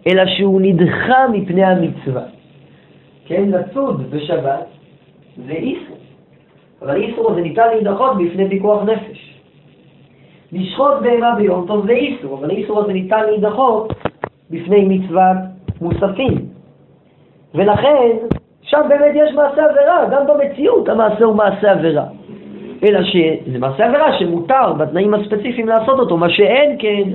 [0.08, 2.24] אלא שהוא נדחה מפני המצווה.
[3.26, 4.68] כן, לצוד בשבת
[5.38, 5.98] זה איסור,
[6.82, 9.38] אבל איסור הזה ניתן להידחות בפני פיקוח נפש.
[10.54, 13.94] לשחוט בהמה ביום טוב זה איסור, אבל האיסור הזה ניתן להידחות
[14.50, 15.38] בפני מצוות
[15.82, 16.46] מוספים.
[17.56, 18.18] ולכן,
[18.62, 22.06] שם באמת יש מעשה עבירה, גם במציאות המעשה הוא מעשה עבירה.
[22.84, 27.10] אלא שזה מעשה עבירה שמותר בתנאים הספציפיים לעשות אותו, מה שאין כן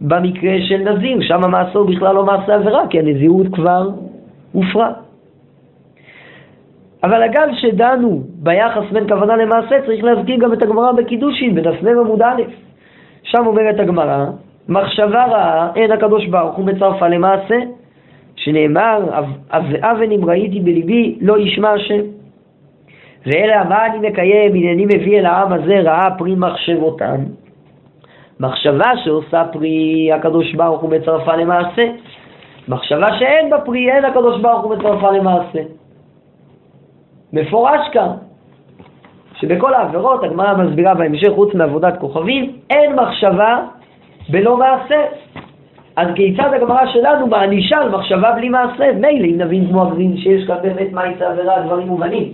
[0.00, 3.88] במקרה של נזיר, שם המעשה הוא בכלל לא מעשה עבירה, כי הנזירות כבר
[4.52, 4.92] הופרה.
[7.04, 11.88] אבל אגב שדנו ביחס בין כוונה למעשה, צריך להזכיר גם את הגמרא בקידושין, בדף מ'
[11.88, 12.42] עמוד א'.
[13.22, 14.26] שם אומרת הגמרא,
[14.68, 17.56] מחשבה רעה אין הקדוש ברוך הוא מצרפה למעשה,
[18.36, 19.00] שנאמר,
[19.80, 22.00] אבן אם ראיתי בליבי לא ישמע השם.
[23.26, 27.16] ואלה מה אני מקיים, הנני מביא אל העם הזה רעה פרי מחשבותם.
[28.40, 31.86] מחשבה שעושה פרי הקדוש ברוך הוא מצרפה למעשה.
[32.68, 35.77] מחשבה שאין בה פרי, אין הקדוש ברוך הוא מצרפה למעשה.
[37.32, 38.10] מפורש כאן,
[39.34, 43.64] שבכל העבירות, הגמרא מסבירה בהמשך, חוץ מעבודת כוכבים, אין מחשבה
[44.28, 45.04] בלא מעשה.
[45.96, 48.92] אז כיצד הגמרא שלנו מענישה על מחשבה בלי מעשה?
[48.92, 52.32] מילא אם נבין כמו אגרין שיש כאן באמת מעשה עבירה, דברים מובנים.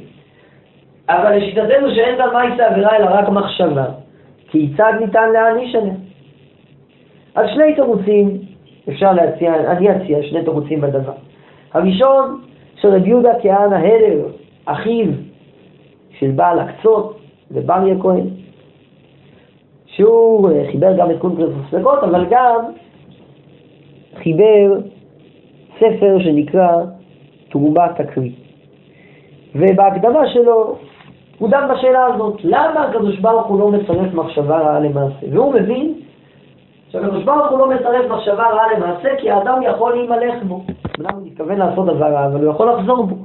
[1.09, 3.85] אבל לשיטתנו שאין כאן מעשה עבירה אלא רק מחשבה,
[4.51, 5.93] כיצד ניתן להעניש עליה?
[7.35, 8.39] אז שני תירוצים
[8.89, 11.13] אפשר להציע, אני אציע שני תירוצים בדבר.
[11.75, 12.41] הראשון,
[12.81, 14.27] שרבי יהודה כהנא הלר,
[14.65, 15.07] אחיו
[16.19, 17.19] של בעל הקצות,
[17.51, 18.27] ובריה כהן,
[19.87, 22.61] שהוא אה, חיבר גם את קונקרס הספקות, אבל גם
[24.23, 24.79] חיבר
[25.77, 26.85] ספר שנקרא
[27.51, 28.35] תרומה תקרית.
[29.55, 30.77] ובהקדמה שלו
[31.39, 35.27] הוא דן בשאלה הזאת, למה הקדוש ברוך הוא לא מצרף מחשבה רעה למעשה?
[35.33, 35.95] והוא מבין
[36.89, 40.65] שהקדוש ברוך הוא לא מצרף מחשבה רעה למעשה כי האדם יכול להימלך בו.
[41.01, 43.17] אדם מתכוון לעשות דבר רע, אבל הוא יכול לחזור בו.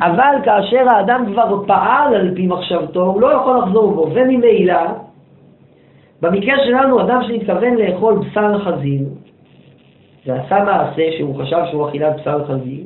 [0.00, 4.80] אבל כאשר האדם כבר פעל על פי מחשבתו, הוא לא יכול לחזור בו, וממילא,
[6.22, 9.02] במקרה שלנו, אדם שמתכוון לאכול בשר חזיר,
[10.26, 12.84] ועשה מעשה שהוא חשב שהוא אכילת בשר חזיר,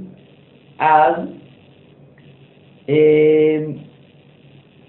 [0.79, 1.15] אז
[2.89, 3.59] אה,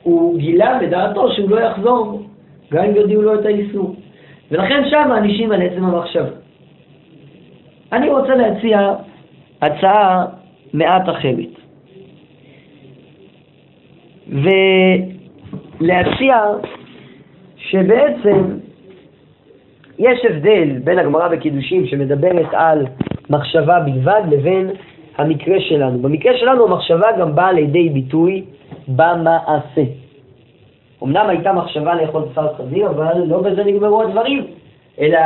[0.04, 2.20] הוא גילה בדעתו שהוא לא יחזור בו,
[2.72, 3.96] גם אם יודיעו לו את האיסור.
[4.52, 6.30] ולכן שם מענישים על עצם המחשבה.
[7.92, 8.94] אני רוצה להציע
[9.62, 10.26] הצעה
[10.74, 11.65] מעט אחרת.
[15.82, 16.38] ולהציע
[17.58, 18.44] שבעצם
[20.00, 22.86] יש הבדל בין הגמרא בקידושים שמדברת על
[23.30, 24.70] מחשבה בלבד לבין
[25.18, 26.00] המקרה שלנו.
[26.00, 28.44] במקרה שלנו המחשבה גם באה לידי ביטוי
[28.88, 29.84] במעשה.
[31.04, 34.44] אמנם הייתה מחשבה לאכול בשר חזיר, אבל לא בזה נגמרו הדברים,
[35.00, 35.20] אלא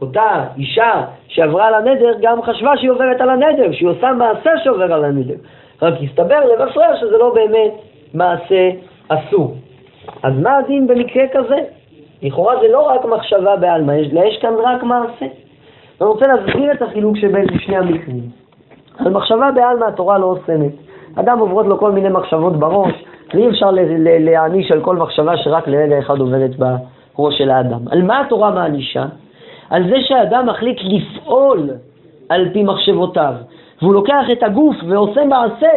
[0.00, 4.92] אותה אישה שעברה על הנדר גם חשבה שהיא עוברת על הנדר, שהיא עושה מעשה שעובר
[4.92, 5.34] על הנדר.
[5.82, 7.72] רק הסתבר לבפרע שזה לא באמת
[8.14, 8.70] מעשה
[9.08, 9.54] אסור.
[10.22, 11.56] אז מה הדין במקרה כזה?
[12.22, 15.26] לכאורה זה לא רק מחשבה בעלמא, אלא יש כאן רק מעשה.
[16.00, 18.20] אני רוצה להסביר את החילוק שבין שני המקרים.
[18.98, 20.72] על מחשבה בעלמא התורה לא אוסמת.
[21.14, 22.92] אדם עוברות לו כל מיני מחשבות בראש,
[23.34, 23.70] ואי אפשר
[24.20, 27.80] להעניש על כל מחשבה שרק לרגע אחד עוברת בראש של האדם.
[27.90, 29.04] על מה התורה מענישה?
[29.70, 31.70] על זה שהאדם מחליט לפעול
[32.28, 33.34] על פי מחשבותיו,
[33.82, 35.70] והוא לוקח את הגוף ועושה מעשה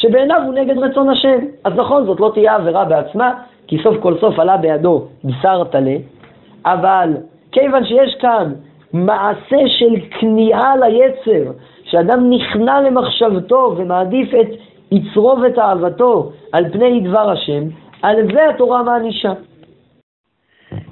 [0.00, 1.38] שבעיניו הוא נגד רצון השם.
[1.64, 3.32] אז נכון, זאת לא תהיה עבירה בעצמה,
[3.66, 5.96] כי סוף כל סוף עלה בידו בשר טלה,
[6.66, 7.12] אבל
[7.52, 8.52] כיוון שיש כאן
[8.92, 11.50] מעשה של כניעה ליצר,
[11.84, 14.46] שאדם נכנע למחשבתו ומעדיף את
[14.92, 17.62] יצרו ותאוותו על פני דבר השם,
[18.02, 19.32] על זה התורה מענישה.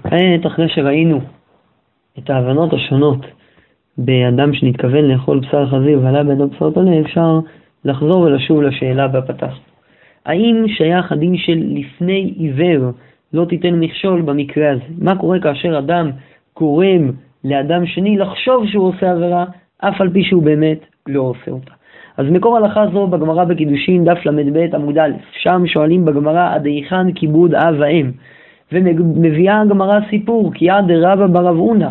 [0.02, 1.20] כעת, אחרי שראינו
[2.18, 3.18] את ההבנות השונות
[3.98, 7.38] באדם שנתכוון לאכול בשר חזיר ועלה בידו בשר טלה, אפשר
[7.84, 9.58] לחזור ולשוב לשאלה בפתח.
[10.26, 12.90] האם שייך הדין של לפני עיוור
[13.32, 14.82] לא תיתן מכשול במקרה הזה?
[14.98, 16.10] מה קורה כאשר אדם
[16.56, 17.10] גורם
[17.44, 19.44] לאדם שני לחשוב שהוא עושה עבירה,
[19.78, 21.72] אף על פי שהוא באמת לא עושה אותה?
[22.16, 25.10] אז מקור הלכה זו בגמרא בקידושין, דף ל"ב עמוד א',
[25.42, 28.10] שם שואלים בגמרא עד היכן כיבוד אב ואם,
[28.72, 31.88] ומביאה הגמרא סיפור, כי עד רבא ברב הונא,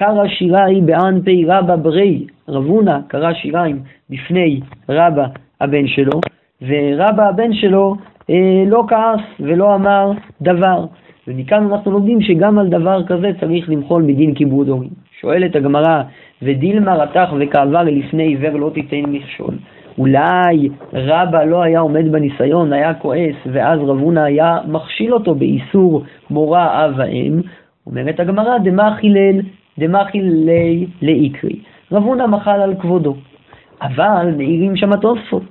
[0.00, 3.78] קרא שיראי בען פי רבא ברי, רב הונא קרא שיריים
[4.10, 5.26] בפני רבא
[5.60, 6.20] הבן שלו,
[6.62, 7.94] ורבא הבן שלו
[8.30, 10.84] אה, לא כעס ולא אמר דבר.
[11.28, 14.90] ומכאן אנחנו לומדים שגם על דבר כזה צריך למחול מדין כיבוד הורים.
[15.20, 16.02] שואלת הגמרא,
[16.42, 19.54] ודילמה רתח וכעבר לפני עיוור לא תיתן מכשול.
[19.98, 26.02] אולי רבא לא היה עומד בניסיון, היה כועס, ואז רב הונא היה מכשיל אותו באיסור
[26.30, 27.40] מורה אב ואם.
[27.86, 29.40] אומרת הגמרא, דמה חילל
[29.78, 31.56] דמכילי לאיקרי.
[31.92, 33.14] רב הונא מחל על כבודו.
[33.82, 35.42] אבל מעירים שם התוספות.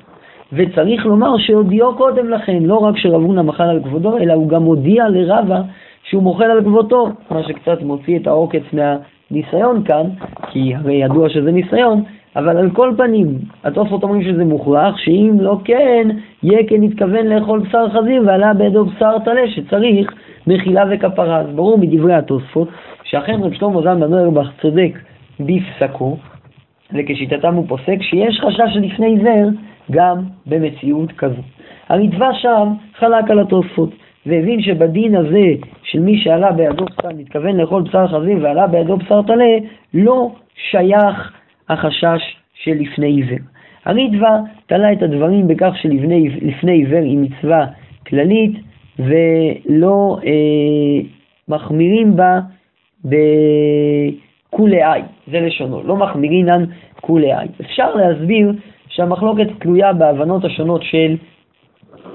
[0.53, 4.63] וצריך לומר שהודיעו קודם לכן, לא רק שרב הונא מחל על כבודו, אלא הוא גם
[4.63, 5.61] הודיע לרבה
[6.03, 10.03] שהוא מוחל על כבודו, מה שקצת מוציא את העוקץ מהניסיון כאן,
[10.51, 12.03] כי הרי ידוע שזה ניסיון,
[12.35, 13.27] אבל על כל פנים,
[13.63, 16.07] התוספות אומרים שזה מוכרח, שאם לא כן,
[16.43, 20.13] יהיה כן התכוון לאכול בשר חזיר ועלה בידו בשר טלה, שצריך
[20.47, 21.37] מחילה וכפרה.
[21.39, 22.67] אז ברור מדברי התוספות,
[23.09, 24.99] שאכן רב שלמה זלמן אוירבך צודק
[25.39, 26.17] בפסקו,
[26.93, 29.49] וכשיטתם הוא פוסק שיש חשש שלפני עיוור
[29.91, 31.41] גם במציאות כזו.
[31.89, 33.89] המצווה שם חלק על התוספות,
[34.25, 35.45] והבין שבדין הזה
[35.83, 39.57] של מי שעלה בידו בשר, מתכוון לאכול בשר חזיר ועלה בידו בשר טלה,
[39.93, 40.31] לא
[40.71, 41.33] שייך
[41.69, 43.39] החשש של לפני עיוור.
[43.85, 47.65] הריטב"א תלה את הדברים בכך שלפני עיוור היא מצווה
[48.07, 48.51] כללית
[48.99, 51.01] ולא אה,
[51.47, 52.39] מחמירים בה
[53.05, 56.65] בכולי עי, זה לשונו, לא מחמירינן
[57.01, 57.47] כולי עי.
[57.61, 58.51] אפשר להסביר
[58.89, 61.15] שהמחלוקת תלויה בהבנות השונות של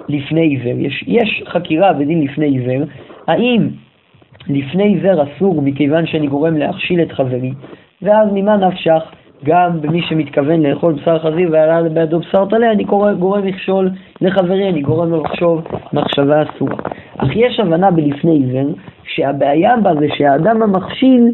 [0.09, 0.87] לפני עיוור.
[0.87, 2.87] יש, יש חקירה בדין לפני עיוור,
[3.27, 3.68] האם
[4.49, 7.53] לפני עיוור אסור מכיוון שאני גורם להכשיל את חברי,
[8.03, 9.03] ואז ממה נפשך?
[9.45, 12.85] גם במי שמתכוון לאכול בשר חזיר ועלה בידו בשר טלה, אני
[13.19, 16.77] גורם מכשול לחברי, אני גורם לו לחשוב מחשבה אסורה.
[17.17, 21.33] אך יש הבנה בלפני עיוור, שהבעיה בה זה שהאדם המכשיל,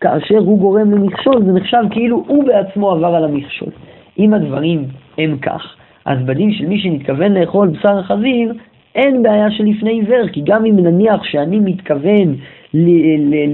[0.00, 3.70] כאשר הוא גורם למכשול, זה נחשב כאילו הוא בעצמו עבר על המכשול.
[4.18, 4.84] אם הדברים
[5.18, 8.52] הם כך, אז בדין של מי שמתכוון לאכול בשר חזיר,
[8.94, 12.34] אין בעיה של לפני עיוור, כי גם אם נניח שאני מתכוון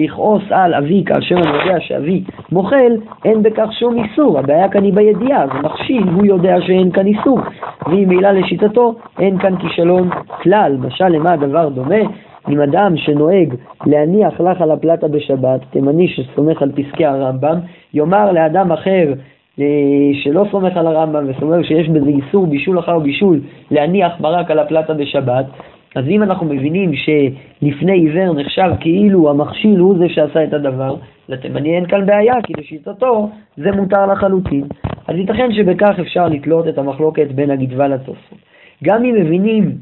[0.01, 2.93] לכעוס על אבי כאשר אני יודע שאבי מוחל,
[3.25, 4.39] אין בכך שום איסור.
[4.39, 7.39] הבעיה כאן היא בידיעה, זה מכשיל, הוא יודע שאין כאן איסור.
[7.87, 10.11] ממילא לשיטתו אין כאן כישלון
[10.43, 10.77] כלל.
[10.81, 12.01] משל למה הדבר דומה?
[12.49, 13.55] אם אדם שנוהג
[13.87, 17.59] להניח לך על הפלטה בשבת, תימני שסומך על פסקי הרמב"ם,
[17.95, 19.13] יאמר לאדם אחר
[19.61, 19.65] אה,
[20.13, 24.95] שלא סומך על הרמב"ם וסומך שיש בזה איסור בישול אחר בישול להניח מרק על הפלטה
[24.95, 25.45] בשבת,
[25.94, 30.96] אז אם אנחנו מבינים שלפני עיוור נחשב כאילו המכשיל הוא זה שעשה את הדבר,
[31.28, 34.64] לתימני אין כאן בעיה, כי לשיטתו זה מותר לחלוטין.
[35.09, 38.38] אז ייתכן שבכך אפשר לתלות את המחלוקת בין הגדווה לתוספות.
[38.85, 39.72] גם אם מבינים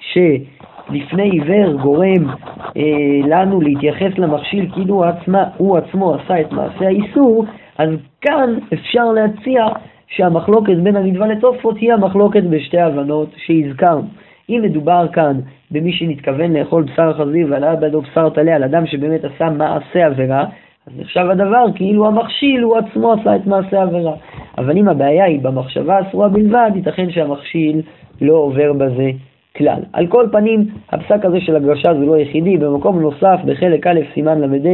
[0.00, 2.28] שלפני עיוור גורם
[2.76, 2.82] אה,
[3.28, 7.44] לנו להתייחס למכשיל כאילו עצמה, הוא עצמו עשה את מעשה האיסור,
[7.78, 7.88] אז
[8.20, 9.66] כאן אפשר להציע
[10.08, 14.21] שהמחלוקת בין הגדווה לתוספות היא המחלוקת בשתי הבנות שהזכרנו.
[14.48, 19.24] אם מדובר כאן במי שנתכוון לאכול בשר חזיר ועלה בידו בשר טלה על אדם שבאמת
[19.24, 20.44] עשה מעשה עבירה,
[20.86, 24.14] אז נחשב הדבר כאילו המכשיל הוא עצמו עשה את מעשה העבירה.
[24.58, 27.82] אבל אם הבעיה היא במחשבה אסורה בלבד, ייתכן שהמכשיל
[28.20, 29.10] לא עובר בזה
[29.56, 29.80] כלל.
[29.92, 34.40] על כל פנים, הפסק הזה של הגרשה זה לא יחידי, במקום נוסף, בחלק א', סימן
[34.40, 34.70] ל"ה,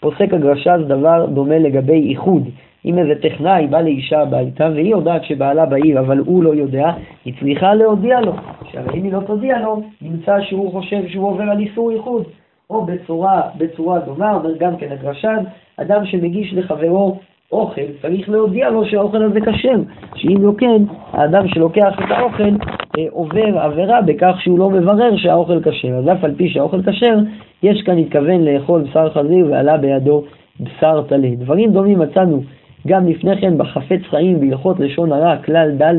[0.00, 2.48] פוסק הגרשה זה דבר דומה לגבי איחוד.
[2.88, 6.92] אם איזה טכנאי בא לאישה הביתה והיא יודעת שבעלה בעיר אבל הוא לא יודע,
[7.24, 8.32] היא צריכה להודיע לו.
[8.72, 12.24] שהרי אם היא לא תודיע לו, נמצא שהוא חושב שהוא עובר על איסור איחוד.
[12.70, 15.44] או בצורה, בצורה דומה, אומר גם כן הגרשן,
[15.76, 17.18] אדם שמגיש לחברו
[17.52, 19.80] אוכל, צריך להודיע לו שהאוכל הזה כשר,
[20.14, 22.50] שאם לא כן, האדם שלוקח את האוכל
[22.98, 25.94] אה, עובר עבירה בכך שהוא לא מברר שהאוכל כשר.
[25.94, 27.18] אז אף על פי שהאוכל כשר,
[27.62, 30.22] יש כאן התכוון לאכול בשר חזיר ועלה בידו
[30.60, 31.30] בשר טלה.
[31.38, 32.42] דברים דומים מצאנו
[32.86, 35.94] גם לפני כן בחפץ חיים בהלכות לשון הרע, כלל ד'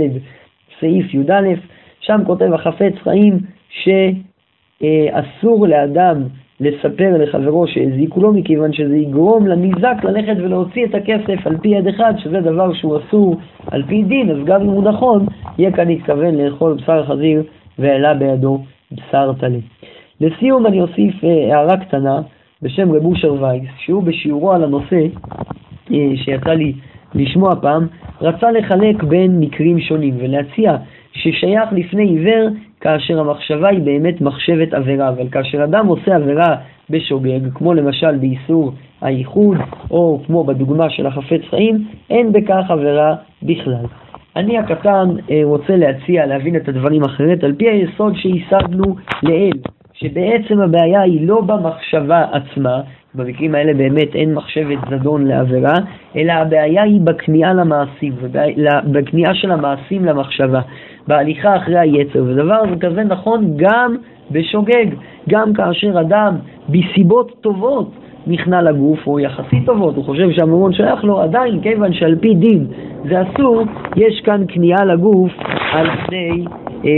[0.80, 1.48] סעיף י"א,
[2.00, 3.40] שם כותב החפץ חיים
[3.70, 6.24] שאסור לאדם
[6.60, 11.88] לספר לחברו שהזיקו לו, מכיוון שזה יגרום לניזק ללכת ולהוציא את הכסף על פי יד
[11.88, 13.36] אחד, שזה דבר שהוא אסור
[13.72, 15.26] על פי דין, אז גם אם הוא נכון,
[15.58, 17.44] יהיה כאן להתכוון לאכול בשר חזיר
[17.80, 18.60] והעלה בידו
[18.92, 19.58] בשר טלה.
[20.22, 22.22] לסיום אני אוסיף אה, הערה קטנה
[22.62, 25.06] בשם רב אושר וייס, שהוא בשיעורו על הנושא
[26.16, 26.74] שיצא לי
[27.16, 27.88] לשמוע פעם,
[28.22, 30.76] רצה לחלק בין מקרים שונים ולהציע
[31.14, 32.50] ששייך לפני עיוור
[32.82, 36.56] כאשר המחשבה היא באמת מחשבת עבירה, אבל כאשר אדם עושה עבירה
[36.90, 39.58] בשוגג, כמו למשל באיסור הייחוד,
[39.92, 43.86] או כמו בדוגמה של החפץ חיים, אין בכך עבירה בכלל.
[44.36, 49.58] אני הקטן אה, רוצה להציע להבין את הדברים אחרת על פי היסוד שהשגנו לעיל,
[49.94, 52.82] שבעצם הבעיה היא לא במחשבה עצמה,
[53.16, 55.76] במקרים האלה באמת אין מחשבת זדון לעבירה,
[56.16, 58.14] אלא הבעיה היא בכניעה למעשים,
[58.92, 60.62] בכניעה של המעשים למחשבה,
[61.08, 63.96] בהליכה אחרי היצר, ודבר זה כזה נכון גם
[64.32, 64.86] בשוגג,
[65.30, 66.36] גם כאשר אדם
[66.70, 67.92] בסיבות טובות
[68.28, 72.66] נכנע לגוף, או יחסית טובות, הוא חושב שהממון שייך לו, עדיין, כיוון שעל פי דין
[73.10, 73.64] זה אסור,
[73.96, 75.32] יש כאן כניעה לגוף
[75.72, 76.46] על פני,
[76.86, 76.90] אה,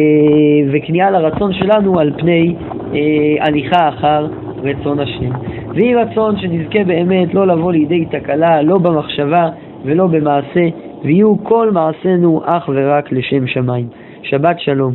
[0.71, 2.55] וכניעה לרצון שלנו על פני
[2.93, 4.27] אה, הליכה אחר
[4.63, 5.29] רצון השם.
[5.73, 9.49] ויהי רצון שנזכה באמת לא לבוא לידי תקלה, לא במחשבה
[9.85, 10.67] ולא במעשה,
[11.03, 13.87] ויהיו כל מעשינו אך ורק לשם שמיים.
[14.23, 14.93] שבת שלום.